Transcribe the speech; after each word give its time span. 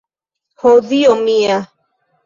Ho 0.63 0.73
dio 0.89 1.15
mia! 1.23 1.63